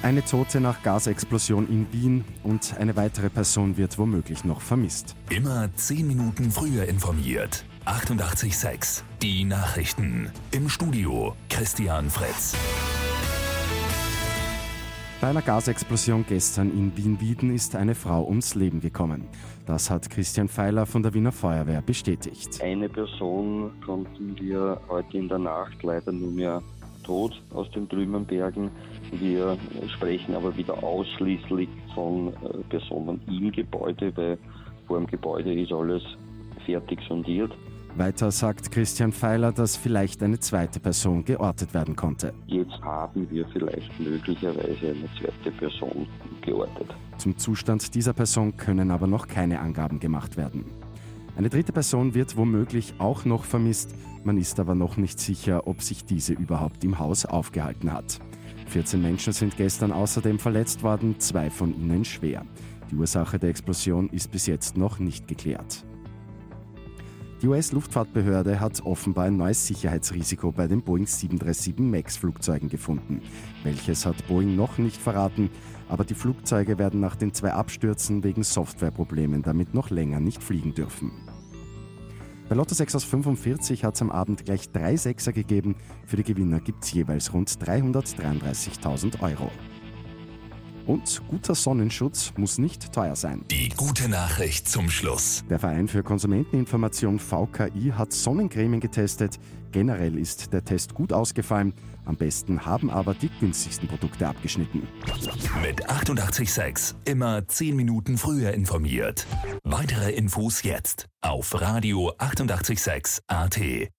Eine 0.00 0.24
Tote 0.24 0.60
nach 0.60 0.84
Gasexplosion 0.84 1.68
in 1.68 1.92
Wien 1.92 2.24
und 2.44 2.76
eine 2.78 2.94
weitere 2.94 3.28
Person 3.28 3.76
wird 3.76 3.98
womöglich 3.98 4.44
noch 4.44 4.60
vermisst. 4.60 5.16
Immer 5.28 5.74
10 5.74 6.06
Minuten 6.06 6.52
früher 6.52 6.84
informiert. 6.84 7.64
88.6 7.84 9.02
Die 9.20 9.44
Nachrichten. 9.44 10.30
Im 10.52 10.68
Studio 10.68 11.34
Christian 11.50 12.10
Fritz. 12.10 12.54
Bei 15.20 15.30
einer 15.30 15.42
Gasexplosion 15.42 16.24
gestern 16.28 16.70
in 16.70 16.96
Wien-Wieden 16.96 17.52
ist 17.52 17.74
eine 17.74 17.96
Frau 17.96 18.24
ums 18.24 18.54
Leben 18.54 18.80
gekommen. 18.80 19.26
Das 19.66 19.90
hat 19.90 20.08
Christian 20.08 20.46
Feiler 20.46 20.86
von 20.86 21.02
der 21.02 21.12
Wiener 21.12 21.32
Feuerwehr 21.32 21.82
bestätigt. 21.82 22.62
Eine 22.62 22.88
Person 22.88 23.72
konnten 23.84 24.38
wir 24.38 24.80
heute 24.88 25.18
in 25.18 25.28
der 25.28 25.38
Nacht 25.38 25.82
leider 25.82 26.12
nur 26.12 26.30
mehr 26.30 26.62
tot 27.04 27.40
aus 27.54 27.70
den 27.70 27.88
Trümmerbergen. 27.88 28.70
Wir 29.12 29.56
sprechen 29.94 30.34
aber 30.34 30.56
wieder 30.56 30.82
ausschließlich 30.82 31.68
von 31.94 32.28
äh, 32.28 32.58
Personen 32.68 33.20
im 33.26 33.52
Gebäude, 33.52 34.12
weil 34.16 34.38
vor 34.86 34.98
dem 34.98 35.06
Gebäude 35.06 35.52
ist 35.52 35.72
alles 35.72 36.02
fertig 36.64 37.00
sondiert. 37.08 37.52
Weiter 37.96 38.30
sagt 38.30 38.70
Christian 38.70 39.12
Feiler, 39.12 39.50
dass 39.50 39.76
vielleicht 39.76 40.22
eine 40.22 40.38
zweite 40.38 40.78
Person 40.78 41.24
geortet 41.24 41.74
werden 41.74 41.96
konnte. 41.96 42.32
Jetzt 42.46 42.80
haben 42.82 43.28
wir 43.30 43.46
vielleicht 43.48 43.98
möglicherweise 43.98 44.90
eine 44.90 45.08
zweite 45.18 45.50
Person 45.56 46.06
geortet. 46.42 46.94
Zum 47.16 47.36
Zustand 47.36 47.94
dieser 47.94 48.12
Person 48.12 48.56
können 48.56 48.90
aber 48.90 49.06
noch 49.06 49.26
keine 49.26 49.58
Angaben 49.58 49.98
gemacht 49.98 50.36
werden. 50.36 50.64
Eine 51.38 51.50
dritte 51.50 51.72
Person 51.72 52.14
wird 52.14 52.36
womöglich 52.36 52.94
auch 52.98 53.24
noch 53.24 53.44
vermisst, 53.44 53.94
man 54.24 54.38
ist 54.38 54.58
aber 54.58 54.74
noch 54.74 54.96
nicht 54.96 55.20
sicher, 55.20 55.68
ob 55.68 55.82
sich 55.82 56.04
diese 56.04 56.32
überhaupt 56.32 56.82
im 56.82 56.98
Haus 56.98 57.26
aufgehalten 57.26 57.92
hat. 57.92 58.18
14 58.66 59.00
Menschen 59.00 59.32
sind 59.32 59.56
gestern 59.56 59.92
außerdem 59.92 60.40
verletzt 60.40 60.82
worden, 60.82 61.20
zwei 61.20 61.48
von 61.48 61.72
ihnen 61.80 62.04
schwer. 62.04 62.44
Die 62.90 62.96
Ursache 62.96 63.38
der 63.38 63.50
Explosion 63.50 64.10
ist 64.10 64.32
bis 64.32 64.46
jetzt 64.46 64.76
noch 64.76 64.98
nicht 64.98 65.28
geklärt. 65.28 65.86
Die 67.40 67.46
US-Luftfahrtbehörde 67.46 68.58
hat 68.58 68.84
offenbar 68.84 69.26
ein 69.26 69.36
neues 69.36 69.64
Sicherheitsrisiko 69.64 70.50
bei 70.50 70.66
den 70.66 70.82
Boeing 70.82 71.06
737 71.06 71.78
MAX-Flugzeugen 71.78 72.68
gefunden. 72.68 73.22
Welches 73.62 74.04
hat 74.06 74.26
Boeing 74.26 74.56
noch 74.56 74.78
nicht 74.78 75.00
verraten, 75.00 75.48
aber 75.88 76.04
die 76.04 76.14
Flugzeuge 76.14 76.78
werden 76.78 76.98
nach 76.98 77.14
den 77.14 77.32
zwei 77.32 77.52
Abstürzen 77.52 78.24
wegen 78.24 78.42
Softwareproblemen 78.42 79.42
damit 79.42 79.72
noch 79.72 79.90
länger 79.90 80.18
nicht 80.18 80.42
fliegen 80.42 80.74
dürfen. 80.74 81.12
Bei 82.48 82.56
Lotto 82.56 82.74
6 82.74 82.96
aus 82.96 83.04
45 83.04 83.84
hat 83.84 83.94
es 83.94 84.02
am 84.02 84.10
Abend 84.10 84.44
gleich 84.44 84.72
drei 84.72 84.96
Sechser 84.96 85.32
gegeben. 85.32 85.76
Für 86.06 86.16
die 86.16 86.24
Gewinner 86.24 86.58
gibt 86.58 86.82
es 86.82 86.92
jeweils 86.92 87.32
rund 87.32 87.50
333.000 87.50 89.20
Euro. 89.20 89.52
Und 90.88 91.20
guter 91.28 91.54
Sonnenschutz 91.54 92.32
muss 92.38 92.56
nicht 92.56 92.94
teuer 92.94 93.14
sein. 93.14 93.44
Die 93.50 93.68
gute 93.68 94.08
Nachricht 94.08 94.66
zum 94.70 94.88
Schluss. 94.88 95.44
Der 95.50 95.58
Verein 95.58 95.86
für 95.86 96.02
Konsumenteninformation 96.02 97.18
VKI 97.18 97.92
hat 97.94 98.14
Sonnencremen 98.14 98.80
getestet. 98.80 99.38
Generell 99.70 100.18
ist 100.18 100.54
der 100.54 100.64
Test 100.64 100.94
gut 100.94 101.12
ausgefallen. 101.12 101.74
Am 102.06 102.16
besten 102.16 102.64
haben 102.64 102.88
aber 102.88 103.12
die 103.12 103.28
günstigsten 103.38 103.86
Produkte 103.86 104.26
abgeschnitten. 104.26 104.88
Mit 105.60 105.90
886 105.90 106.96
immer 107.04 107.46
10 107.46 107.76
Minuten 107.76 108.16
früher 108.16 108.52
informiert. 108.52 109.26
Weitere 109.64 110.12
Infos 110.12 110.62
jetzt 110.62 111.06
auf 111.20 111.60
Radio 111.60 112.14
886 112.16 113.24
AT. 113.26 113.90